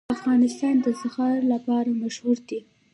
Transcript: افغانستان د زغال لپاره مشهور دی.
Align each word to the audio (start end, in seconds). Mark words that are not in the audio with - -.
افغانستان 0.17 0.75
د 0.85 0.87
زغال 1.01 1.39
لپاره 1.53 1.89
مشهور 2.03 2.37
دی. 2.49 2.59